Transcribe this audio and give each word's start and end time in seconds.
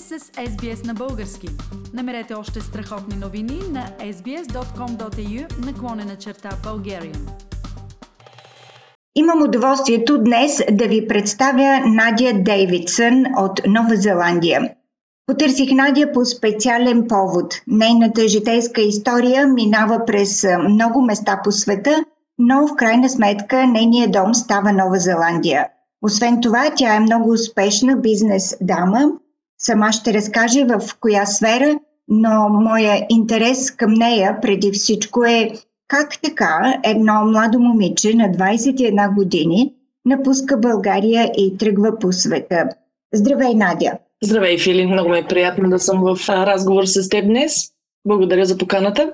сте 0.00 0.18
с 0.18 0.24
SBS 0.24 0.86
на 0.86 0.94
български. 0.94 1.48
Намерете 1.94 2.34
още 2.34 2.60
страхотни 2.60 3.16
новини 3.16 3.60
на 3.70 3.86
sbs.com.au 4.12 5.66
наклонена 5.66 6.16
черта 6.16 6.50
Bulgarian. 6.64 7.18
Имам 9.14 9.42
удоволствието 9.42 10.18
днес 10.18 10.60
да 10.72 10.86
ви 10.86 11.08
представя 11.08 11.80
Надя 11.86 12.32
Дейвидсън 12.34 13.24
от 13.36 13.60
Нова 13.66 13.96
Зеландия. 13.96 14.74
Потърсих 15.26 15.70
Надя 15.72 16.12
по 16.12 16.24
специален 16.24 17.08
повод. 17.08 17.54
Нейната 17.66 18.28
житейска 18.28 18.80
история 18.80 19.46
минава 19.46 20.00
през 20.06 20.46
много 20.68 21.02
места 21.02 21.40
по 21.44 21.52
света, 21.52 22.04
но 22.38 22.66
в 22.66 22.76
крайна 22.76 23.08
сметка 23.08 23.66
нейният 23.66 24.12
дом 24.12 24.34
става 24.34 24.72
Нова 24.72 24.98
Зеландия. 24.98 25.66
Освен 26.02 26.40
това, 26.40 26.70
тя 26.76 26.94
е 26.94 27.00
много 27.00 27.30
успешна 27.30 27.96
бизнес 27.96 28.56
дама. 28.60 29.12
Сама 29.58 29.92
ще 29.92 30.14
разкаже 30.14 30.64
в 30.64 30.80
коя 31.00 31.26
сфера, 31.26 31.78
но 32.08 32.48
моя 32.48 33.06
интерес 33.10 33.70
към 33.70 33.94
нея 33.94 34.38
преди 34.42 34.72
всичко 34.72 35.24
е 35.24 35.52
как 35.88 36.20
така 36.22 36.80
едно 36.84 37.24
младо 37.24 37.58
момиче 37.58 38.14
на 38.14 38.24
21 38.24 39.14
години 39.14 39.74
напуска 40.04 40.56
България 40.56 41.30
и 41.36 41.56
тръгва 41.58 41.98
по 41.98 42.12
света. 42.12 42.68
Здравей, 43.14 43.54
Надя! 43.54 43.92
Здравей, 44.22 44.58
Фили! 44.58 44.86
Много 44.86 45.08
ме 45.08 45.18
е 45.18 45.26
приятно 45.26 45.70
да 45.70 45.78
съм 45.78 46.02
в 46.02 46.28
разговор 46.28 46.84
с 46.84 47.08
теб 47.08 47.24
днес. 47.24 47.54
Благодаря 48.06 48.44
за 48.44 48.58
поканата. 48.58 49.12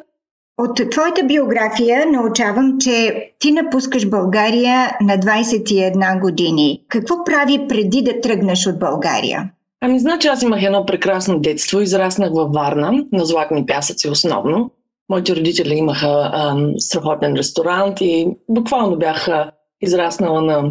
От 0.59 0.91
твоята 0.91 1.25
биография 1.25 2.07
научавам, 2.07 2.79
че 2.79 3.27
ти 3.39 3.53
напускаш 3.53 4.09
България 4.09 4.97
на 5.01 5.19
21 5.19 6.21
години. 6.21 6.85
Какво 6.89 7.25
прави 7.25 7.67
преди 7.69 8.03
да 8.03 8.21
тръгнеш 8.21 8.67
от 8.67 8.79
България? 8.79 9.51
Ами, 9.81 10.01
значи 10.01 10.29
аз 10.29 10.43
имах 10.43 10.63
едно 10.63 10.87
прекрасно 10.87 11.41
детство. 11.41 11.81
Израснах 11.81 12.31
във 12.33 12.53
Варна, 12.53 13.05
на 13.13 13.25
Златни 13.25 13.67
пясъци 13.67 14.09
основно. 14.09 14.71
Моите 15.09 15.37
родители 15.37 15.75
имаха 15.75 16.31
ам, 16.35 16.73
страхотен 16.79 17.35
ресторант 17.35 18.01
и 18.01 18.29
буквално 18.49 18.97
бяха 18.97 19.51
израснала 19.81 20.43
на 20.43 20.71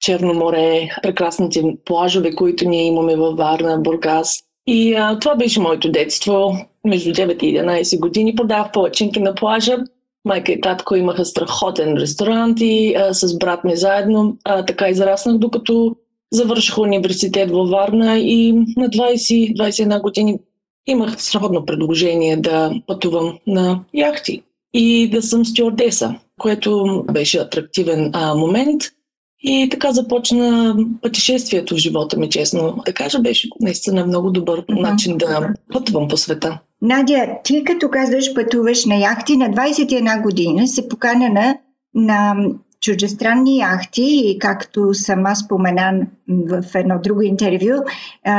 Черно 0.00 0.34
море, 0.34 0.88
прекрасните 1.02 1.76
плажове, 1.84 2.34
които 2.34 2.68
ние 2.68 2.86
имаме 2.86 3.16
във 3.16 3.36
Варна, 3.36 3.78
Бургас. 3.78 4.38
И 4.66 4.94
а, 4.94 5.18
това 5.18 5.34
беше 5.34 5.60
моето 5.60 5.90
детство. 5.90 6.52
Между 6.86 7.10
9 7.10 7.42
и 7.42 7.58
11 7.58 8.00
години 8.00 8.34
продавах 8.34 8.72
палачинки 8.72 9.20
на 9.20 9.34
плажа. 9.34 9.76
Майка 10.24 10.52
и 10.52 10.60
татко 10.60 10.94
имаха 10.96 11.24
страхотен 11.24 11.96
ресторант 11.96 12.58
и 12.60 12.94
а, 12.94 13.14
с 13.14 13.38
брат 13.38 13.64
ми 13.64 13.76
заедно 13.76 14.36
а, 14.44 14.64
така 14.64 14.88
израснах, 14.88 15.38
докато 15.38 15.96
завърших 16.32 16.78
университет 16.78 17.50
във 17.50 17.70
Варна 17.70 18.18
и 18.18 18.52
на 18.52 18.88
20-21 18.88 20.02
години 20.02 20.38
имах 20.86 21.22
страхотно 21.22 21.66
предложение 21.66 22.36
да 22.36 22.72
пътувам 22.86 23.38
на 23.46 23.80
яхти 23.94 24.42
и 24.74 25.10
да 25.10 25.22
съм 25.22 25.44
стюардеса, 25.44 26.14
което 26.40 27.04
беше 27.12 27.38
атрактивен 27.38 28.10
а, 28.12 28.34
момент– 28.34 28.82
и 29.40 29.68
така 29.70 29.92
започна 29.92 30.76
пътешествието 31.02 31.74
в 31.74 31.78
живота 31.78 32.18
ми, 32.18 32.30
честно 32.30 32.82
да 32.86 32.92
кажа. 32.92 33.20
Беше 33.20 33.48
наистина 33.60 34.06
много 34.06 34.30
добър 34.30 34.66
uh-huh. 34.66 34.80
начин 34.80 35.16
да 35.16 35.54
пътувам 35.72 36.08
по 36.08 36.16
света. 36.16 36.58
Надя, 36.82 37.28
ти 37.44 37.64
като 37.64 37.88
казваш 37.88 38.34
пътуваш 38.34 38.84
на 38.84 38.96
яхти 38.96 39.36
на 39.36 39.48
21 39.48 40.22
година, 40.22 40.66
се 40.66 40.88
поканена 40.88 41.58
на 41.94 42.34
чуждестранни 42.80 43.58
яхти 43.58 44.22
и 44.24 44.38
както 44.38 44.94
сама 44.94 45.36
спомена 45.36 46.06
в 46.28 46.62
едно 46.74 46.94
друго 47.02 47.22
интервю, 47.22 47.74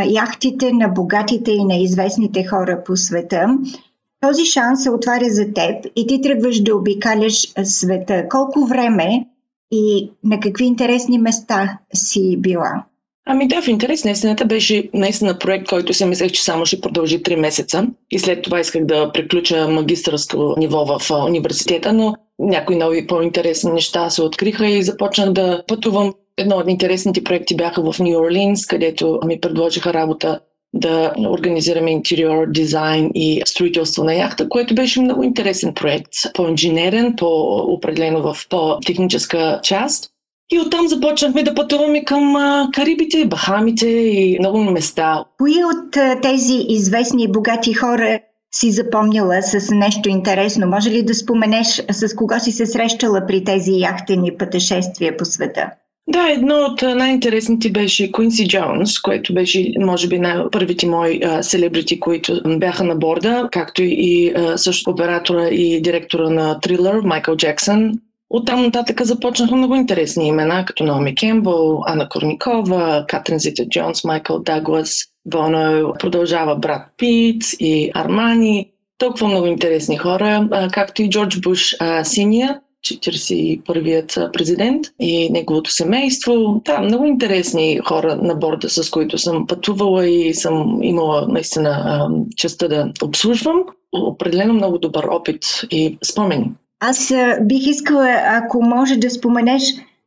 яхтите 0.09 0.73
на 0.73 0.87
богатите 0.87 1.51
и 1.51 1.63
на 1.63 1.77
известните 1.77 2.45
хора 2.47 2.83
по 2.85 2.97
света. 2.97 3.57
Този 4.21 4.45
шанс 4.45 4.83
се 4.83 4.91
отваря 4.91 5.29
за 5.29 5.53
теб 5.53 5.85
и 5.95 6.07
ти 6.07 6.21
тръгваш 6.21 6.61
да 6.63 6.75
обикаляш 6.75 7.47
света. 7.63 8.29
Колко 8.29 8.65
време 8.65 9.25
и 9.71 10.11
на 10.23 10.39
какви 10.39 10.65
интересни 10.65 11.17
места 11.17 11.77
си 11.93 12.37
била? 12.37 12.83
Ами 13.25 13.47
да, 13.47 13.61
в 13.61 13.67
интерес 13.67 14.05
на 14.05 14.11
истината 14.11 14.45
беше 14.45 14.89
наистина 14.93 15.39
проект, 15.39 15.67
който 15.67 15.93
се 15.93 16.05
мислех, 16.05 16.31
че 16.31 16.43
само 16.43 16.65
ще 16.65 16.81
продължи 16.81 17.23
3 17.23 17.35
месеца. 17.35 17.87
И 18.11 18.19
след 18.19 18.41
това 18.41 18.59
исках 18.59 18.85
да 18.85 19.11
приключа 19.13 19.67
магистърско 19.67 20.55
ниво 20.57 20.85
в 20.85 21.11
университета, 21.27 21.93
но 21.93 22.15
някои 22.39 22.75
нови 22.75 23.07
по-интересни 23.07 23.71
неща 23.71 24.09
се 24.09 24.23
откриха 24.23 24.67
и 24.67 24.83
започнах 24.83 25.31
да 25.31 25.63
пътувам. 25.67 26.13
Едно 26.37 26.55
от 26.55 26.69
интересните 26.69 27.23
проекти 27.23 27.55
бяха 27.55 27.91
в 27.91 27.99
Нью 27.99 28.19
Орлинс, 28.19 28.65
където 28.65 29.19
ми 29.25 29.39
предложиха 29.39 29.93
работа 29.93 30.39
да 30.73 31.13
организираме 31.29 31.91
интериор, 31.91 32.47
дизайн 32.47 33.11
и 33.15 33.41
строителство 33.45 34.03
на 34.03 34.15
яхта, 34.15 34.49
което 34.49 34.75
беше 34.75 35.01
много 35.01 35.23
интересен 35.23 35.73
проект. 35.73 36.11
По-инженерен, 36.33 37.15
по-определено 37.17 38.21
в 38.21 38.47
по-техническа 38.49 39.59
част. 39.63 40.09
И 40.51 40.59
оттам 40.59 40.87
започнахме 40.87 41.43
да 41.43 41.55
пътуваме 41.55 42.05
към 42.05 42.35
Карибите, 42.73 43.25
Бахамите 43.25 43.87
и 43.87 44.37
много 44.39 44.63
места. 44.63 45.25
Кои 45.37 45.63
от 45.63 46.21
тези 46.21 46.65
известни 46.69 47.23
и 47.23 47.31
богати 47.31 47.73
хора 47.73 48.19
си 48.55 48.71
запомнила 48.71 49.41
с 49.41 49.71
нещо 49.71 50.09
интересно? 50.09 50.67
Може 50.67 50.89
ли 50.89 51.03
да 51.03 51.15
споменеш 51.15 51.83
с 51.91 52.15
кого 52.15 52.39
си 52.39 52.51
се 52.51 52.65
срещала 52.65 53.21
при 53.27 53.43
тези 53.43 53.71
яхтени 53.71 54.37
пътешествия 54.37 55.17
по 55.17 55.25
света? 55.25 55.69
Да, 56.07 56.29
едно 56.29 56.55
от 56.55 56.81
най-интересните 56.81 57.71
беше 57.71 58.11
Куинси 58.11 58.47
Джонс, 58.47 58.99
което 58.99 59.33
беше, 59.33 59.73
може 59.79 60.07
би, 60.07 60.19
най-първите 60.19 60.87
мои 60.87 61.21
селебрити, 61.41 61.99
които 61.99 62.41
бяха 62.45 62.83
на 62.83 62.95
борда, 62.95 63.49
както 63.51 63.83
и 63.83 64.33
а, 64.35 64.57
също 64.57 64.89
оператора 64.89 65.47
и 65.47 65.81
директора 65.81 66.29
на 66.29 66.59
Трилър, 66.59 67.01
Майкъл 67.01 67.35
Джексън. 67.35 67.91
Оттам 68.29 68.61
нататък 68.61 69.01
започнаха 69.01 69.55
много 69.55 69.75
интересни 69.75 70.27
имена, 70.27 70.65
като 70.65 70.83
Наоми 70.83 71.15
Кембъл, 71.15 71.81
Ана 71.87 72.09
Корникова, 72.09 73.05
Катрин 73.07 73.39
Зита 73.39 73.65
Джонс, 73.69 74.03
Майкъл 74.03 74.39
Даглас, 74.39 75.03
Боно, 75.29 75.93
продължава 75.99 76.55
Брат 76.55 76.87
Пит 76.97 77.43
и 77.59 77.91
Армани. 77.93 78.69
Толкова 78.97 79.27
много 79.27 79.47
интересни 79.47 79.97
хора, 79.97 80.49
както 80.73 81.01
и 81.01 81.09
Джордж 81.09 81.39
Буш 81.39 81.75
Синия, 82.03 82.59
41-ият 82.85 84.17
президент 84.33 84.85
и 84.99 85.29
неговото 85.29 85.71
семейство. 85.71 86.61
Да, 86.65 86.79
много 86.79 87.05
интересни 87.05 87.79
хора 87.85 88.15
на 88.15 88.35
борда, 88.35 88.69
с 88.69 88.89
които 88.89 89.17
съм 89.17 89.47
пътувала 89.47 90.07
и 90.07 90.33
съм 90.33 90.83
имала 90.83 91.27
наистина 91.27 92.07
честа 92.35 92.69
да 92.69 92.91
обслужвам. 93.03 93.63
Определено 93.91 94.53
много 94.53 94.77
добър 94.77 95.03
опит 95.03 95.45
и 95.71 95.97
спомени. 96.03 96.51
Аз 96.79 97.13
бих 97.41 97.67
искала, 97.67 98.15
ако 98.25 98.61
може 98.61 98.95
да 98.95 99.09
споменеш 99.09 99.61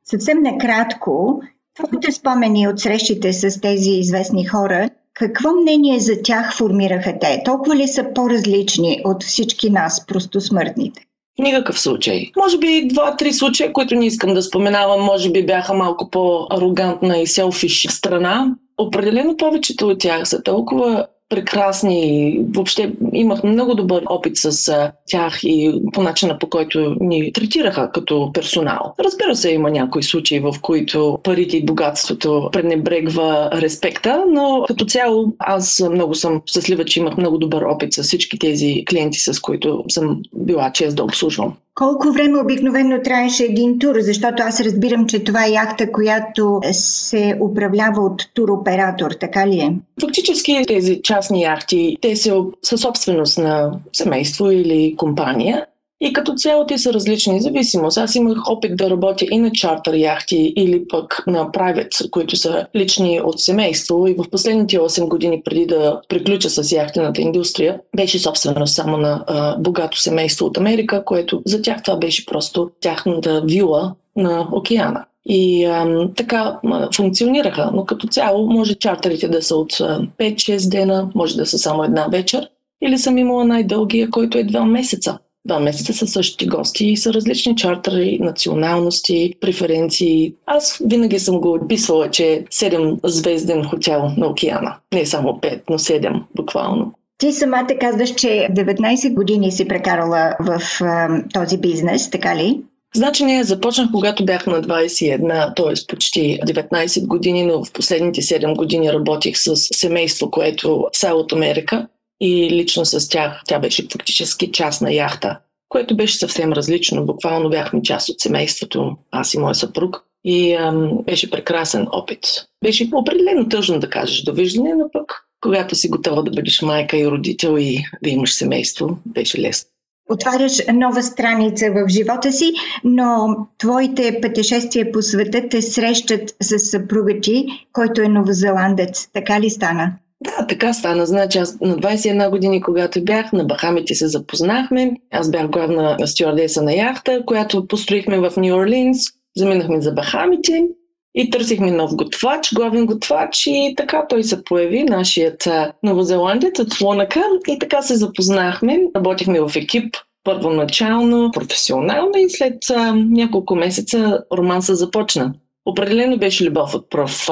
съвсем 0.05 0.43
накратко, 0.43 1.41
твоите 1.75 2.13
спомени 2.13 2.69
от 2.69 2.81
срещите 2.81 3.33
с 3.33 3.61
тези 3.61 3.91
известни 3.91 4.45
хора, 4.47 4.89
какво 5.15 5.53
мнение 5.53 6.01
за 6.01 6.23
тях 6.23 6.57
формираха 6.57 7.19
те? 7.21 7.43
Толкова 7.45 7.77
ли 7.77 7.89
са 7.89 8.07
по-различни 8.15 9.01
от 9.05 9.25
всички 9.25 9.71
нас, 9.71 10.07
просто 10.07 10.41
смъртните? 10.41 11.03
Никакъв 11.39 11.81
случай. 11.81 12.31
Може 12.37 12.59
би 12.59 12.89
два-три 12.89 13.33
случая, 13.33 13.73
които 13.73 13.95
не 13.95 14.07
искам 14.07 14.35
да 14.35 14.43
споменавам, 14.43 15.01
може 15.01 15.31
би 15.31 15.47
бяха 15.47 15.75
малко 15.75 16.11
по-арогантна 16.11 17.19
и 17.19 17.27
селфиш 17.27 17.87
страна. 17.91 18.55
Определено 18.79 19.37
повечето 19.37 19.89
от 19.89 19.99
тях 19.99 20.29
са 20.29 20.43
толкова 20.43 21.07
прекрасни. 21.33 22.39
Въобще 22.55 22.93
имах 23.13 23.45
много 23.45 23.75
добър 23.75 24.03
опит 24.07 24.33
с 24.37 24.75
тях 25.07 25.41
и 25.45 25.81
по 25.93 26.03
начина 26.03 26.39
по 26.39 26.47
който 26.47 26.97
ни 27.01 27.33
третираха 27.33 27.91
като 27.95 28.31
персонал. 28.33 28.95
Разбира 28.99 29.37
се, 29.37 29.51
има 29.51 29.71
някои 29.71 30.03
случаи, 30.03 30.41
в 30.41 30.55
които 30.63 31.19
парите 31.23 31.57
и 31.57 31.65
богатството 31.65 32.49
пренебрегва 32.53 33.51
респекта, 33.53 34.25
но 34.29 34.65
като 34.69 34.85
цяло 34.85 35.33
аз 35.39 35.85
много 35.91 36.15
съм 36.15 36.43
щастлива, 36.47 36.85
че 36.85 37.01
имах 37.01 37.17
много 37.17 37.39
добър 37.39 37.63
опит 37.63 37.93
с 37.93 38.03
всички 38.03 38.39
тези 38.39 38.85
клиенти, 38.91 39.19
с 39.19 39.41
които 39.41 39.85
съм 39.89 40.23
била 40.35 40.73
чест 40.73 40.97
да 40.97 41.05
обслужвам. 41.05 41.55
Колко 41.75 42.13
време 42.13 42.41
обикновено 42.41 43.03
траеше 43.05 43.45
един 43.45 43.79
тур? 43.79 43.97
Защото 44.01 44.43
аз 44.43 44.61
разбирам, 44.61 45.07
че 45.07 45.25
това 45.25 45.47
е 45.47 45.51
яхта, 45.51 45.93
която 45.93 46.61
се 46.73 47.39
управлява 47.41 48.03
от 48.03 48.23
туроператор, 48.35 49.11
така 49.21 49.47
ли 49.47 49.59
е? 49.59 49.75
Фактически 50.01 50.65
тези 50.69 51.01
частни 51.03 51.43
яхти, 51.43 51.97
те 52.01 52.17
са 52.17 52.45
със 52.63 52.81
собственост 52.81 53.39
на 53.39 53.73
семейство 53.93 54.51
или 54.51 54.95
компания 54.97 55.67
и 56.05 56.13
като 56.13 56.35
цяло 56.35 56.67
те 56.67 56.79
са 56.79 56.93
различни 56.93 57.41
зависимост. 57.41 57.99
Аз 57.99 58.15
имах 58.15 58.51
опит 58.51 58.77
да 58.77 58.91
работя 58.91 59.27
и 59.31 59.39
на 59.39 59.51
чартер 59.53 59.95
яхти 59.95 60.53
или 60.57 60.89
пък 60.89 61.25
на 61.27 61.47
private, 61.47 62.11
които 62.11 62.37
са 62.37 62.67
лични 62.77 63.21
от 63.25 63.41
семейство. 63.41 64.07
И 64.07 64.15
в 64.15 64.31
последните 64.31 64.79
8 64.79 65.09
години 65.09 65.43
преди 65.45 65.67
да 65.67 66.01
приключа 66.09 66.51
с 66.51 66.73
яхтената 66.73 67.21
индустрия, 67.21 67.81
беше 67.97 68.19
собственост 68.19 68.75
само 68.75 68.97
на 68.97 69.25
а, 69.27 69.57
богато 69.59 70.01
семейство 70.01 70.47
от 70.47 70.59
Америка, 70.59 71.05
което 71.05 71.43
за 71.47 71.63
тях 71.63 71.83
това 71.83 71.97
беше 71.97 72.27
просто 72.27 72.71
тяхната 72.81 73.43
вила 73.45 73.95
на 74.17 74.49
океана. 74.53 75.05
и 75.27 75.65
ам, 75.65 76.11
така 76.17 76.59
м, 76.63 76.89
функционираха. 76.97 77.71
Но 77.75 77.85
като 77.85 78.07
цяло 78.07 78.47
може 78.47 78.75
чартерите 78.75 79.29
да 79.29 79.43
са 79.43 79.57
от 79.57 79.73
5-6 79.73 80.71
дена, 80.71 81.11
може 81.15 81.37
да 81.37 81.47
са 81.47 81.59
само 81.59 81.85
една 81.85 82.07
вечер, 82.07 82.49
или 82.85 82.99
съм 82.99 83.19
имала 83.19 83.45
най-дългия, 83.45 84.11
който 84.11 84.39
е 84.39 84.45
2 84.45 84.65
месеца. 84.65 85.19
Два 85.45 85.61
месеца 85.61 85.93
са 85.93 86.07
същите 86.07 86.47
гости 86.47 86.87
и 86.87 86.97
са 86.97 87.13
различни 87.13 87.57
чартери, 87.57 88.19
националности, 88.21 89.35
преференции. 89.41 90.35
Аз 90.47 90.83
винаги 90.87 91.19
съм 91.19 91.41
го 91.41 91.55
описвала, 91.55 92.11
че 92.11 92.33
е 92.33 92.45
7 92.45 92.99
звезден 93.05 93.65
хотел 93.65 94.11
на 94.17 94.27
океана. 94.27 94.77
Не 94.95 95.07
само 95.07 95.29
5, 95.29 95.61
но 95.71 95.79
7 95.79 96.23
буквално. 96.37 96.93
Ти 97.19 97.33
самата 97.33 97.79
казваш, 97.81 98.15
че 98.15 98.49
19 98.51 99.15
години 99.15 99.53
си 99.53 99.69
прекарала 99.69 100.37
в 100.41 100.61
а, 100.81 101.23
този 101.35 101.59
бизнес, 101.59 102.11
така 102.11 102.37
ли? 102.37 102.61
Значи 102.95 103.25
ние 103.25 103.45
започнах, 103.45 103.89
когато 103.93 104.25
бях 104.25 104.47
на 104.47 104.63
21, 104.63 105.57
т.е. 105.57 105.87
почти 105.89 106.41
19 106.47 107.07
години, 107.07 107.43
но 107.43 107.65
в 107.65 107.73
последните 107.73 108.23
7 108.23 108.57
години 108.57 108.93
работих 108.93 109.39
с 109.39 109.57
семейство, 109.57 110.31
което 110.31 110.87
все 110.93 111.11
от 111.11 111.33
Америка 111.33 111.89
и 112.25 112.51
лично 112.51 112.85
с 112.85 113.09
тях 113.09 113.43
тя 113.47 113.59
беше 113.59 113.87
фактически 113.93 114.53
част 114.53 114.83
на 114.83 114.93
яхта, 114.93 115.39
което 115.69 115.97
беше 115.97 116.19
съвсем 116.19 116.53
различно. 116.53 117.07
Буквално 117.07 117.51
бяхме 117.51 117.83
част 117.83 118.09
от 118.09 118.21
семейството, 118.21 118.97
аз 119.11 119.35
и 119.35 119.39
моя 119.39 119.55
съпруг. 119.55 120.05
И 120.25 120.55
ам, 120.55 120.99
беше 121.03 121.31
прекрасен 121.31 121.87
опит. 121.93 122.21
Беше 122.65 122.89
определено 122.93 123.49
тъжно 123.49 123.81
да 123.81 123.91
кажеш 123.91 124.23
довиждане, 124.23 124.75
но 124.75 124.91
пък 124.93 125.13
когато 125.41 125.75
си 125.75 125.89
готова 125.89 126.23
да 126.23 126.31
бъдеш 126.31 126.63
майка 126.63 126.97
и 126.97 127.07
родител 127.07 127.57
и 127.59 127.85
да 128.03 128.11
имаш 128.11 128.35
семейство, 128.35 128.99
беше 129.07 129.41
лесно. 129.41 129.71
Отваряш 130.11 130.53
нова 130.73 131.03
страница 131.03 131.71
в 131.71 131.89
живота 131.89 132.33
си, 132.33 132.53
но 132.85 133.37
твоите 133.59 134.19
пътешествия 134.23 134.93
по 134.93 135.03
света 135.03 135.49
те 135.51 135.63
срещат 135.63 136.37
с 136.43 136.59
съпруга 136.59 137.21
ти, 137.21 137.47
който 137.73 138.03
е 138.03 138.09
новозеландец. 138.09 139.09
Така 139.13 139.41
ли 139.41 139.51
стана? 139.51 139.93
Да, 140.25 140.47
така 140.47 140.73
стана. 140.73 141.07
Значи 141.07 141.39
аз 141.39 141.61
на 141.61 141.77
21 141.77 142.31
години, 142.31 142.61
когато 142.61 143.05
бях, 143.05 143.33
на 143.33 143.45
Бахамите 143.45 143.95
се 143.95 144.09
запознахме. 144.09 144.93
Аз 145.11 145.31
бях 145.31 145.49
главна 145.49 146.07
стюардеса 146.07 146.63
на 146.63 146.75
яхта, 146.75 147.23
която 147.27 147.67
построихме 147.67 148.19
в 148.19 148.33
Нью 148.37 148.57
Орлинс. 148.57 148.99
Заминахме 149.37 149.81
за 149.81 149.93
Бахамите 149.93 150.67
и 151.15 151.31
търсихме 151.31 151.71
нов 151.71 151.97
готвач, 151.97 152.55
главен 152.55 152.87
готвач 152.87 153.47
и 153.47 153.75
така 153.77 154.07
той 154.09 154.25
се 154.25 154.45
появи, 154.45 154.85
нашият 154.85 155.49
новозеландец 155.83 156.59
от 156.59 156.81
Лонака 156.81 157.25
и 157.49 157.59
така 157.59 157.83
се 157.83 157.97
запознахме. 157.97 158.81
Работихме 158.97 159.41
в 159.41 159.51
екип 159.57 159.97
първоначално, 160.25 161.31
професионално 161.31 162.13
и 162.17 162.31
след 162.31 162.71
а, 162.71 162.95
няколко 162.95 163.55
месеца 163.55 164.25
романса 164.33 164.75
започна. 164.75 165.35
Определено 165.67 166.19
беше 166.19 166.45
любов 166.45 166.75
от 166.75 166.91
пръв 166.91 167.29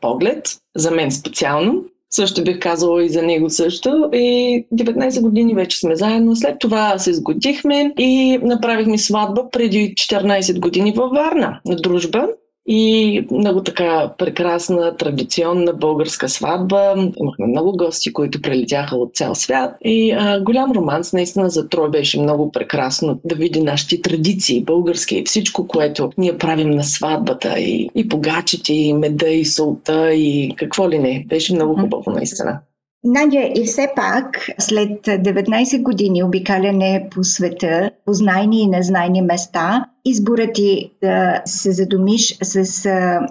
поглед, 0.00 0.48
за 0.76 0.90
мен 0.90 1.12
специално. 1.12 1.84
Също 2.10 2.44
бих 2.44 2.58
казала 2.58 3.04
и 3.04 3.08
за 3.08 3.22
него 3.22 3.50
също. 3.50 4.10
И 4.12 4.66
19 4.74 5.20
години 5.20 5.54
вече 5.54 5.78
сме 5.78 5.96
заедно. 5.96 6.36
След 6.36 6.58
това 6.58 6.98
се 6.98 7.14
сгодихме 7.14 7.92
и 7.98 8.38
направихме 8.42 8.98
сватба 8.98 9.50
преди 9.50 9.94
14 9.94 10.60
години 10.60 10.92
във 10.92 11.10
Варна 11.10 11.60
на 11.64 11.76
дружба 11.76 12.28
и 12.68 13.26
много 13.30 13.62
така 13.62 14.12
прекрасна, 14.18 14.96
традиционна 14.96 15.72
българска 15.72 16.28
сватба. 16.28 16.94
Имахме 17.20 17.46
много 17.46 17.76
гости, 17.76 18.12
които 18.12 18.42
прелетяха 18.42 18.96
от 18.96 19.14
цял 19.14 19.34
свят. 19.34 19.74
И 19.84 20.12
а, 20.12 20.40
голям 20.40 20.72
романс, 20.72 21.12
наистина 21.12 21.50
за 21.50 21.68
Трой 21.68 21.90
беше 21.90 22.20
много 22.20 22.52
прекрасно 22.52 23.20
да 23.24 23.34
види 23.34 23.62
нашите 23.62 24.00
традиции, 24.00 24.64
български 24.64 25.16
и 25.16 25.24
всичко, 25.24 25.66
което 25.66 26.10
ние 26.18 26.38
правим 26.38 26.70
на 26.70 26.84
сватбата. 26.84 27.58
И, 27.58 27.88
и 27.94 28.08
погачите, 28.08 28.72
и 28.72 28.92
меда, 28.92 29.28
и 29.28 29.44
солта, 29.44 30.14
и 30.14 30.54
какво 30.56 30.90
ли 30.90 30.98
не. 30.98 31.24
Беше 31.28 31.54
много 31.54 31.80
хубаво, 31.80 32.10
наистина. 32.10 32.58
Надя, 33.04 33.52
и 33.54 33.64
все 33.64 33.88
пак, 33.96 34.46
след 34.58 35.06
19 35.06 35.82
години 35.82 36.22
обикаляне 36.22 37.08
по 37.10 37.24
света, 37.24 37.90
познайни 38.04 38.62
и 38.62 38.66
незнайни 38.66 39.22
места, 39.22 39.84
изборът 40.04 40.54
ти 40.54 40.90
да 41.02 41.42
се 41.44 41.72
задумиш 41.72 42.38
с 42.42 42.82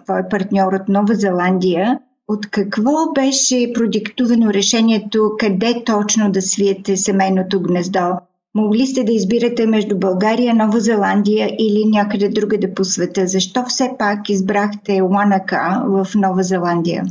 твой 0.05 0.21
партньор 0.29 0.73
от 0.73 0.87
Нова 0.89 1.15
Зеландия, 1.15 1.99
от 2.27 2.49
какво 2.49 2.91
беше 3.15 3.73
продиктувано 3.73 4.53
решението 4.53 5.31
къде 5.39 5.83
точно 5.85 6.31
да 6.31 6.41
свиете 6.41 6.97
семейното 6.97 7.61
гнездо? 7.61 8.11
Могли 8.55 8.87
сте 8.87 9.03
да 9.03 9.11
избирате 9.11 9.65
между 9.65 9.97
България, 9.97 10.55
Нова 10.55 10.79
Зеландия 10.79 11.55
или 11.59 11.85
някъде 11.85 12.29
другаде 12.29 12.73
по 12.73 12.83
света? 12.83 13.27
Защо 13.27 13.63
все 13.67 13.91
пак 13.99 14.29
избрахте 14.29 15.01
Ланака 15.01 15.83
в 15.87 16.07
Нова 16.15 16.43
Зеландия? 16.43 17.03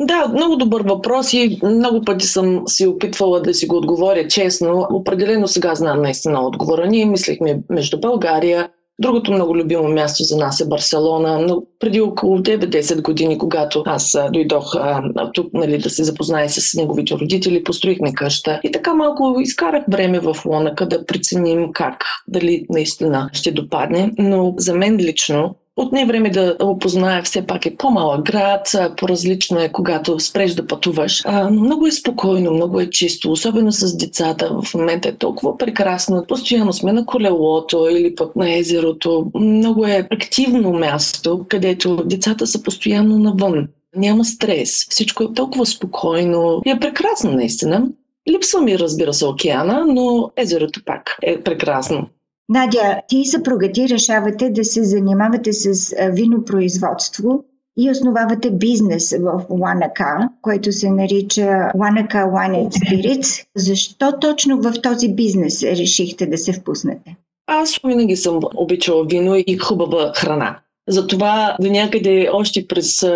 Да, 0.00 0.28
много 0.28 0.56
добър 0.56 0.82
въпрос 0.82 1.32
и 1.32 1.60
много 1.64 2.00
пъти 2.00 2.26
съм 2.26 2.62
си 2.66 2.86
опитвала 2.86 3.42
да 3.42 3.54
си 3.54 3.66
го 3.66 3.76
отговоря 3.76 4.28
честно. 4.28 4.86
Определено 4.90 5.48
сега 5.48 5.74
знам 5.74 6.02
наистина 6.02 6.46
отговора. 6.46 6.86
Ние 6.86 7.06
мислихме 7.06 7.62
между 7.70 8.00
България, 8.00 8.68
Другото 8.98 9.32
много 9.32 9.56
любимо 9.56 9.88
място 9.88 10.24
за 10.24 10.36
нас 10.36 10.60
е 10.60 10.68
Барселона, 10.68 11.38
но 11.38 11.62
преди 11.80 12.00
около 12.00 12.38
9-10 12.38 13.02
години, 13.02 13.38
когато 13.38 13.82
аз 13.86 14.16
дойдох 14.32 14.74
а, 14.76 15.02
тук 15.34 15.54
нали, 15.54 15.78
да 15.78 15.90
се 15.90 16.04
запозная 16.04 16.50
с 16.50 16.74
неговите 16.74 17.14
родители, 17.14 17.64
построихме 17.64 18.14
къща 18.14 18.60
и 18.64 18.70
така 18.70 18.94
малко 18.94 19.36
изкарах 19.40 19.84
време 19.88 20.20
в 20.20 20.36
Лонака 20.46 20.88
да 20.88 21.06
преценим 21.06 21.72
как, 21.72 22.04
дали 22.28 22.66
наистина 22.70 23.30
ще 23.32 23.52
допадне. 23.52 24.12
Но 24.18 24.54
за 24.56 24.74
мен 24.74 24.96
лично 24.96 25.54
Отне 25.76 26.06
време 26.06 26.30
да 26.30 26.56
опозная, 26.62 27.22
все 27.22 27.46
пак 27.46 27.66
е 27.66 27.76
по-малък 27.76 28.24
град, 28.24 28.68
по-различно 28.96 29.60
е 29.60 29.72
когато 29.72 30.20
спреш 30.20 30.54
да 30.54 30.66
пътуваш. 30.66 31.22
А, 31.24 31.50
много 31.50 31.86
е 31.86 31.92
спокойно, 31.92 32.50
много 32.50 32.80
е 32.80 32.90
чисто, 32.90 33.32
особено 33.32 33.72
с 33.72 33.96
децата. 33.96 34.50
В 34.62 34.74
момента 34.74 35.08
е 35.08 35.16
толкова 35.16 35.58
прекрасно. 35.58 36.24
Постоянно 36.28 36.72
сме 36.72 36.92
на 36.92 37.06
колелото 37.06 37.88
или 37.90 38.14
пък 38.14 38.36
на 38.36 38.56
езерото. 38.56 39.30
Много 39.34 39.86
е 39.86 40.08
активно 40.10 40.72
място, 40.72 41.44
където 41.48 41.96
децата 42.04 42.46
са 42.46 42.62
постоянно 42.62 43.18
навън. 43.18 43.68
Няма 43.96 44.24
стрес. 44.24 44.86
Всичко 44.90 45.22
е 45.22 45.32
толкова 45.34 45.66
спокойно 45.66 46.62
и 46.66 46.70
е 46.70 46.80
прекрасно 46.80 47.32
наистина. 47.32 47.86
Липсва 48.30 48.60
ми, 48.60 48.78
разбира 48.78 49.14
се, 49.14 49.26
океана, 49.26 49.84
но 49.86 50.30
езерото 50.36 50.80
пак 50.84 51.16
е 51.22 51.40
прекрасно. 51.40 52.06
Надя, 52.48 53.00
ти 53.08 53.18
и 53.18 53.26
съпруга 53.26 53.72
ти 53.72 53.88
решавате 53.88 54.50
да 54.50 54.64
се 54.64 54.84
занимавате 54.84 55.52
с 55.52 55.94
винопроизводство 56.12 57.44
и 57.78 57.90
основавате 57.90 58.50
бизнес 58.50 59.12
в 59.12 59.44
Wanaka, 59.50 60.28
който 60.42 60.72
се 60.72 60.90
нарича 60.90 61.42
Wanaka 61.74 62.24
Wine 62.24 62.68
Spirits. 62.68 63.46
Защо 63.56 64.12
точно 64.20 64.60
в 64.60 64.72
този 64.82 65.14
бизнес 65.14 65.62
решихте 65.62 66.26
да 66.26 66.38
се 66.38 66.52
впуснете? 66.52 67.16
Аз 67.46 67.80
винаги 67.86 68.16
съм 68.16 68.40
обичала 68.54 69.04
вино 69.04 69.34
и 69.46 69.58
хубава 69.58 70.12
храна. 70.16 70.58
Затова 70.88 71.56
до 71.60 71.70
някъде 71.70 72.28
още 72.32 72.66
през 72.66 73.06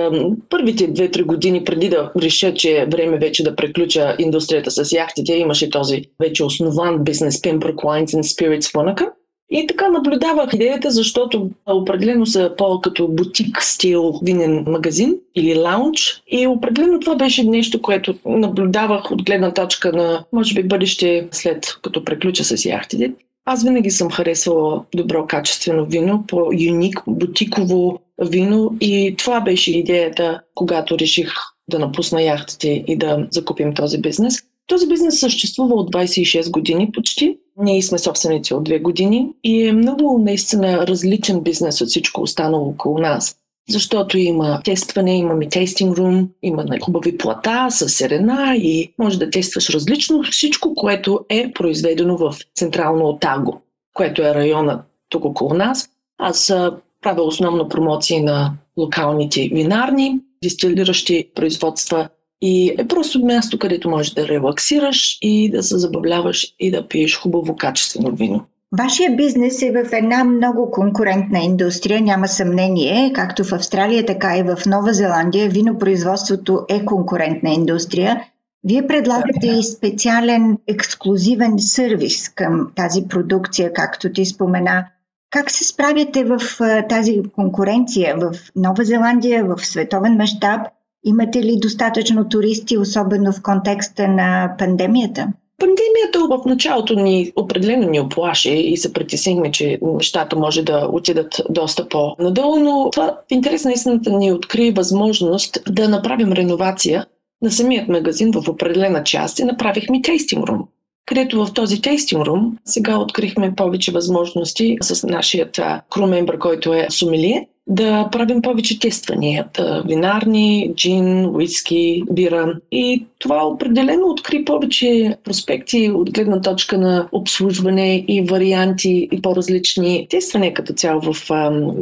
първите 0.49 0.93
2-3 0.93 1.25
години 1.25 1.65
преди 1.65 1.89
да 1.89 2.13
реша, 2.23 2.55
че 2.55 2.79
е 2.79 2.87
време 2.87 3.19
вече 3.19 3.45
да 3.45 3.57
преключа 3.57 4.17
индустрията 4.19 4.71
с 4.71 4.93
яхтите, 4.93 5.35
имаше 5.35 5.71
този 5.71 6.05
вече 6.21 6.45
основан 6.45 7.05
бизнес 7.05 7.41
Pembroke 7.41 7.75
Wines 7.75 8.07
and 8.07 8.23
Spirits 8.23 8.71
в 8.71 8.75
Монака. 8.75 9.11
И 9.51 9.67
така 9.67 9.89
наблюдавах 9.89 10.53
идеята, 10.55 10.91
защото 10.91 11.51
определено 11.67 12.27
са 12.27 12.55
по-като 12.57 13.09
бутик 13.09 13.63
стил 13.63 14.21
винен 14.23 14.65
магазин 14.67 15.17
или 15.35 15.59
лаунч. 15.59 16.23
И 16.27 16.47
определено 16.47 17.01
това 17.01 17.17
беше 17.17 17.45
нещо, 17.45 17.83
което 17.83 18.15
наблюдавах 18.27 19.11
от 19.11 19.25
гледна 19.25 19.55
точка 19.55 19.93
на, 19.93 20.25
може 20.33 20.55
би, 20.55 20.69
бъдеще 20.69 21.29
след 21.31 21.79
като 21.83 22.05
преключа 22.05 22.45
с 22.45 22.65
яхтите. 22.65 23.13
Аз 23.51 23.65
винаги 23.65 23.91
съм 23.91 24.11
харесвала 24.11 24.85
добро 24.95 25.27
качествено 25.27 25.87
вино, 25.87 26.25
по-юник, 26.29 27.03
бутиково 27.07 27.99
вино 28.19 28.77
и 28.81 29.15
това 29.19 29.41
беше 29.41 29.79
идеята, 29.79 30.41
когато 30.55 30.99
реших 30.99 31.33
да 31.69 31.79
напусна 31.79 32.23
яхтите 32.23 32.85
и 32.87 32.97
да 32.97 33.27
закупим 33.31 33.75
този 33.75 34.01
бизнес. 34.01 34.43
Този 34.67 34.89
бизнес 34.89 35.21
съществува 35.21 35.75
от 35.75 35.93
26 35.93 36.51
години 36.51 36.93
почти. 36.93 37.39
Ние 37.61 37.83
сме 37.83 37.99
собственици 37.99 38.55
от 38.55 38.69
2 38.69 38.83
години 38.83 39.29
и 39.45 39.67
е 39.67 39.73
много 39.73 40.19
наистина 40.19 40.87
различен 40.87 41.41
бизнес 41.41 41.81
от 41.81 41.89
всичко 41.89 42.23
останало 42.23 42.69
около 42.69 42.99
нас. 42.99 43.37
Защото 43.71 44.19
има 44.19 44.61
тестване, 44.65 45.19
имаме 45.19 45.49
тестинг 45.49 45.99
рум, 45.99 46.29
има 46.43 46.65
хубави 46.83 47.19
плата 47.19 47.67
с 47.71 47.89
серена 47.89 48.57
и 48.57 48.93
може 48.99 49.19
да 49.19 49.31
тестваш 49.31 49.71
различно 49.71 50.23
всичко, 50.23 50.75
което 50.75 51.21
е 51.29 51.53
произведено 51.53 52.17
в 52.17 52.35
Централно 52.55 53.09
Отаго, 53.09 53.61
което 53.95 54.23
е 54.23 54.35
района 54.35 54.83
тук 55.09 55.25
около 55.25 55.55
нас. 55.55 55.89
Аз 56.19 56.55
правя 57.03 57.23
основно 57.23 57.69
промоции 57.69 58.21
на 58.21 58.53
локалните 58.79 59.49
винарни, 59.53 60.21
дистилиращи 60.43 61.29
производства 61.35 62.09
и 62.43 62.75
е 62.79 62.89
просто 62.89 63.25
място, 63.25 63.59
където 63.59 63.91
можеш 63.91 64.13
да 64.13 64.29
релаксираш 64.29 65.19
и 65.23 65.51
да 65.51 65.63
се 65.63 65.79
забавляваш 65.79 66.55
и 66.61 66.71
да 66.71 66.89
пиеш 66.89 67.17
хубаво 67.17 67.57
качествено 67.57 68.17
вино. 68.17 68.45
Вашия 68.73 69.17
бизнес 69.17 69.63
е 69.63 69.73
в 69.73 69.93
една 69.93 70.25
много 70.25 70.71
конкурентна 70.71 71.39
индустрия, 71.39 72.01
няма 72.01 72.29
съмнение, 72.29 73.13
както 73.13 73.45
в 73.45 73.53
Австралия, 73.53 74.07
така 74.07 74.39
и 74.39 74.43
в 74.43 74.59
Нова 74.67 74.93
Зеландия. 74.93 75.49
Винопроизводството 75.49 76.65
е 76.69 76.85
конкурентна 76.85 77.51
индустрия. 77.51 78.21
Вие 78.65 78.87
предлагате 78.87 79.47
и 79.47 79.63
специален 79.63 80.59
ексклюзивен 80.67 81.59
сервис 81.59 82.29
към 82.29 82.73
тази 82.77 83.09
продукция, 83.09 83.73
както 83.73 84.13
ти 84.13 84.27
спомена. 84.27 84.87
Как 85.31 85.51
се 85.51 85.65
справяте 85.65 86.25
в 86.25 86.41
тази 86.89 87.23
конкуренция 87.35 88.17
в 88.17 88.33
Нова 88.57 88.85
Зеландия, 88.85 89.45
в 89.45 89.67
световен 89.67 90.17
мащаб? 90.17 90.61
Имате 91.05 91.43
ли 91.43 91.59
достатъчно 91.61 92.29
туристи, 92.29 92.79
особено 92.79 93.33
в 93.33 93.43
контекста 93.43 94.09
на 94.09 94.55
пандемията? 94.59 95.29
Пандемията 95.59 96.27
в 96.31 96.47
началото 96.47 96.95
ни 96.95 97.33
определено 97.37 97.91
ни 97.91 98.01
оплаши 98.01 98.51
и 98.51 98.77
се 98.77 98.93
притеснихме, 98.93 99.51
че 99.51 99.79
нещата 99.83 100.37
може 100.37 100.63
да 100.63 100.89
отидат 100.93 101.41
доста 101.51 101.89
по-надолу, 101.89 102.59
но 102.59 102.91
това 102.91 103.07
в 103.07 103.33
интерес 103.33 103.65
на 103.65 103.73
истината 103.73 104.11
ни 104.11 104.33
откри 104.33 104.71
възможност 104.71 105.59
да 105.69 105.89
направим 105.89 106.33
реновация 106.33 107.07
на 107.43 107.51
самият 107.51 107.89
магазин 107.89 108.31
в 108.33 108.49
определена 108.49 109.05
част 109.05 109.39
и 109.39 109.45
направихме 109.45 110.03
тейстинг 110.03 110.49
рум 110.49 110.65
където 111.09 111.47
в 111.47 111.53
този 111.55 111.81
тейстинг 111.81 112.27
рум 112.27 112.59
сега 112.65 112.99
открихме 112.99 113.55
повече 113.55 113.93
възможности 113.93 114.77
с 114.81 115.07
нашия 115.07 115.51
крумембър, 115.91 116.39
който 116.39 116.73
е 116.73 116.87
сумелие, 116.91 117.49
да 117.69 118.09
правим 118.13 118.43
повече 118.43 118.79
тествания. 118.79 119.47
Винарни, 119.87 120.73
джин, 120.75 121.27
уиски, 121.27 122.03
бира. 122.13 122.55
И 122.73 123.07
това 123.19 123.47
определено 123.47 124.09
откри 124.09 124.45
повече 124.45 125.17
проспекти 125.25 125.91
от 125.95 126.13
гледна 126.13 126.41
точка 126.41 126.79
на 126.79 127.09
обслужване 127.13 128.05
и 128.09 128.23
варианти 128.23 129.09
и 129.13 129.23
по-различни 129.23 130.07
тествания 130.11 130.55
като 130.55 130.73
цяло 130.73 131.01
в 131.01 131.31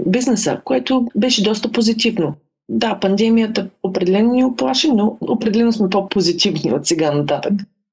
бизнеса, 0.07 0.61
което 0.64 1.07
беше 1.16 1.43
доста 1.43 1.73
позитивно. 1.73 2.35
Да, 2.69 2.99
пандемията 3.00 3.66
определено 3.83 4.33
ни 4.33 4.45
оплаши, 4.45 4.88
но 4.88 5.16
определено 5.21 5.73
сме 5.73 5.88
по-позитивни 5.88 6.73
от 6.73 6.87
сега 6.87 7.12
нататък. 7.12 7.52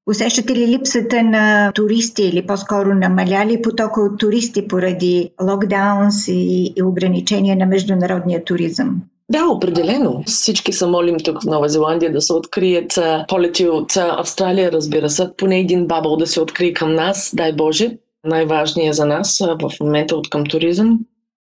Усещате 0.09 0.55
ли 0.55 0.67
липсата 0.67 1.23
на 1.23 1.71
туристи 1.71 2.23
или 2.23 2.47
по-скоро 2.47 2.93
намаляли 2.93 3.61
потока 3.61 4.01
от 4.01 4.19
туристи 4.19 4.67
поради 4.67 5.29
локдаунс 5.41 6.27
и, 6.27 6.73
и 6.75 6.83
ограничения 6.83 7.55
на 7.55 7.65
международния 7.65 8.43
туризъм? 8.43 9.01
Да, 9.29 9.45
определено. 9.45 10.23
Всички 10.25 10.73
се 10.73 10.85
молим 10.85 11.17
тук 11.23 11.41
в 11.41 11.45
Нова 11.45 11.69
Зеландия 11.69 12.11
да 12.11 12.21
се 12.21 12.33
открият 12.33 12.99
полети 13.27 13.67
от 13.67 13.97
Австралия, 13.97 14.71
разбира 14.71 15.09
се. 15.09 15.29
Поне 15.37 15.59
един 15.59 15.87
бабъл 15.87 16.17
да 16.17 16.27
се 16.27 16.41
открие 16.41 16.73
към 16.73 16.93
нас, 16.93 17.31
дай 17.35 17.53
Боже. 17.53 17.97
Най-важният 18.25 18.95
за 18.95 19.05
нас 19.05 19.41
в 19.61 19.71
момента 19.81 20.15
от 20.15 20.29
към 20.29 20.45
туризъм. 20.45 20.99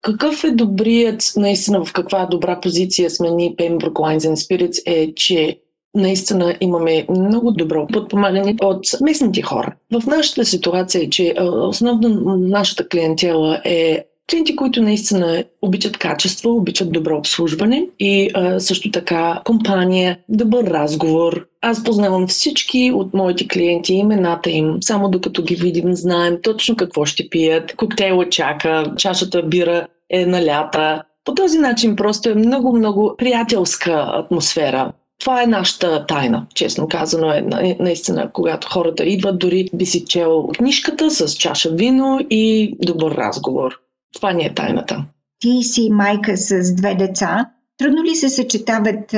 Какъв 0.02 0.44
е 0.44 0.50
добрият, 0.50 1.32
наистина 1.37 1.84
в 1.84 1.92
каква 1.92 2.26
добра 2.26 2.61
позиция 2.61 3.11
сме 3.11 3.30
ние 3.30 3.56
Pembroke 3.56 3.92
Wines 3.92 4.18
and 4.18 4.34
Spirits 4.34 4.82
е, 4.87 5.14
че 5.14 5.61
наистина 5.94 6.54
имаме 6.60 7.06
много 7.10 7.50
добро 7.50 7.86
подпомагане 7.86 8.56
от 8.62 8.86
местните 9.00 9.42
хора. 9.42 9.74
В 9.92 10.06
нашата 10.06 10.44
ситуация 10.44 11.02
е, 11.04 11.10
че 11.10 11.34
основно 11.40 12.36
нашата 12.36 12.88
клиентела 12.88 13.60
е 13.64 14.04
клиенти, 14.30 14.56
които 14.56 14.82
наистина 14.82 15.44
обичат 15.62 15.98
качество, 15.98 16.56
обичат 16.56 16.92
добро 16.92 17.16
обслужване 17.16 17.86
и 17.98 18.30
също 18.58 18.90
така 18.90 19.40
компания, 19.44 20.18
добър 20.28 20.64
разговор. 20.64 21.46
Аз 21.60 21.84
познавам 21.84 22.26
всички 22.26 22.92
от 22.94 23.14
моите 23.14 23.48
клиенти, 23.48 23.94
имената 23.94 24.50
им, 24.50 24.76
само 24.80 25.08
докато 25.08 25.42
ги 25.42 25.54
видим, 25.54 25.94
знаем 25.94 26.38
точно 26.42 26.76
какво 26.76 27.04
ще 27.04 27.28
пият, 27.30 27.76
коктейла 27.76 28.28
чака, 28.28 28.92
чашата 28.96 29.42
бира 29.42 29.86
е 30.10 30.26
налята. 30.26 31.02
По 31.24 31.34
този 31.34 31.58
начин 31.58 31.96
просто 31.96 32.28
е 32.28 32.34
много-много 32.34 33.14
приятелска 33.18 34.06
атмосфера. 34.12 34.92
Това 35.25 35.43
е 35.43 35.47
нашата 35.47 36.07
тайна, 36.07 36.47
честно 36.54 36.88
казано. 36.88 37.33
Е, 37.33 37.76
наистина, 37.81 38.31
когато 38.33 38.69
хората 38.71 39.04
идват, 39.04 39.38
дори 39.38 39.69
би 39.75 39.87
си 39.87 40.04
чел 40.04 40.49
книжката 40.59 41.11
с 41.11 41.35
чаша 41.35 41.71
вино 41.71 42.19
и 42.31 42.76
добър 42.83 43.16
разговор. 43.16 43.81
Това 44.14 44.33
ни 44.33 44.45
е 44.45 44.54
тайната. 44.54 45.04
Ти 45.40 45.62
си 45.62 45.90
майка 45.90 46.37
с 46.37 46.75
две 46.75 46.95
деца. 46.95 47.50
Трудно 47.78 48.04
ли 48.04 48.14
се 48.14 48.28
съчетават 48.28 49.14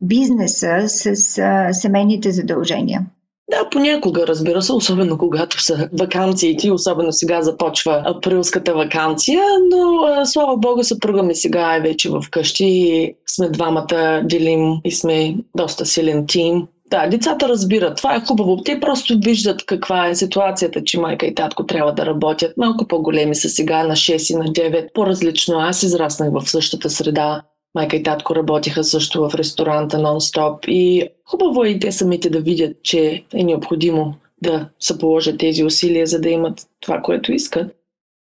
бизнеса 0.00 0.88
с 0.88 1.14
семейните 1.72 2.30
задължения? 2.30 3.06
Да, 3.50 3.68
понякога, 3.70 4.26
разбира 4.26 4.62
се, 4.62 4.72
особено 4.72 5.18
когато 5.18 5.62
са 5.62 5.88
вакансиите, 6.00 6.70
особено 6.70 7.12
сега 7.12 7.42
започва 7.42 8.02
априлската 8.06 8.74
вакансия, 8.74 9.42
но 9.70 10.26
слава 10.26 10.56
богу, 10.56 10.84
съпруга 10.84 11.22
ми 11.22 11.34
сега 11.34 11.76
е 11.76 11.80
вече 11.80 12.10
в 12.10 12.24
къщи, 12.30 13.14
сме 13.26 13.48
двамата, 13.48 14.22
делим 14.24 14.80
и 14.84 14.92
сме 14.92 15.36
доста 15.56 15.86
силен 15.86 16.24
тим. 16.28 16.66
Да, 16.90 17.06
децата 17.06 17.48
разбират. 17.48 17.96
Това 17.96 18.14
е 18.14 18.20
хубаво. 18.20 18.56
Те 18.56 18.80
просто 18.80 19.18
виждат 19.24 19.66
каква 19.66 20.06
е 20.06 20.14
ситуацията, 20.14 20.84
че 20.84 21.00
майка 21.00 21.26
и 21.26 21.34
татко 21.34 21.66
трябва 21.66 21.92
да 21.92 22.06
работят. 22.06 22.56
Малко 22.56 22.86
по-големи 22.88 23.34
са 23.34 23.48
сега, 23.48 23.86
на 23.86 23.96
6 23.96 24.34
и 24.34 24.36
на 24.36 24.44
9. 24.44 24.92
По-различно. 24.94 25.58
Аз 25.58 25.82
израснах 25.82 26.30
в 26.32 26.50
същата 26.50 26.90
среда. 26.90 27.42
Майка 27.74 27.96
и 27.96 28.02
татко 28.02 28.34
работиха 28.34 28.84
също 28.84 29.28
в 29.28 29.34
ресторанта 29.34 29.98
нон-стоп 29.98 30.68
и 30.68 31.08
хубаво 31.24 31.64
е 31.64 31.68
и 31.68 31.78
те 31.78 31.92
самите 31.92 32.30
да 32.30 32.40
видят, 32.40 32.82
че 32.82 33.24
е 33.34 33.44
необходимо 33.44 34.14
да 34.42 34.68
се 34.80 34.98
положат 34.98 35.38
тези 35.38 35.64
усилия, 35.64 36.06
за 36.06 36.20
да 36.20 36.28
имат 36.28 36.66
това, 36.80 37.00
което 37.02 37.32
искат. 37.32 37.76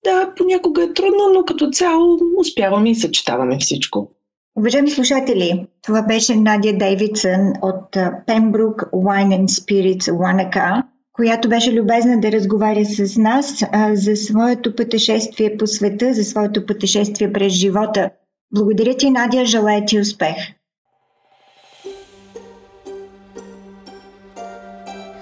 Да, 0.04 0.34
понякога 0.38 0.84
е 0.84 0.94
трудно, 0.94 1.34
но 1.34 1.46
като 1.46 1.70
цяло 1.70 2.20
успяваме 2.38 2.90
и 2.90 2.96
съчетаваме 2.96 3.58
всичко. 3.60 4.12
Уважаеми 4.58 4.90
слушатели, 4.90 5.68
това 5.84 6.02
беше 6.02 6.36
Надя 6.36 6.74
Дейвидсън 6.74 7.54
от 7.62 7.92
Pembroke 8.28 8.90
Wine 8.92 9.40
and 9.40 9.48
Spirits 9.48 10.12
Wanaka, 10.12 10.84
която 11.14 11.50
беше 11.50 11.74
любезна 11.74 12.20
да 12.20 12.32
разговаря 12.32 12.86
с 12.86 13.18
нас 13.18 13.64
за 13.94 14.16
своето 14.16 14.76
пътешествие 14.76 15.58
по 15.58 15.68
света, 15.68 16.14
за 16.14 16.24
своето 16.24 16.66
пътешествие 16.66 17.34
през 17.34 17.54
живота– 17.54 18.10
благодаря 18.54 18.98
ти, 18.98 19.10
Надя. 19.10 19.46
Желая 19.46 19.86
ти 19.86 20.00
успех. 20.00 20.36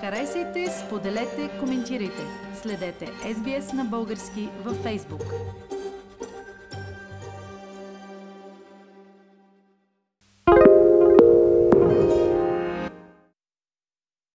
Харесайте, 0.02 0.68
споделете, 0.86 1.50
коментирайте. 1.60 2.22
Следете 2.62 3.06
SBS 3.06 3.74
на 3.74 3.86
български 3.86 4.50
във 4.66 4.84
Facebook. 4.84 5.34